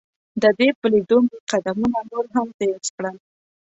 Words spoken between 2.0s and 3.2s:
نور هم تیز کړل.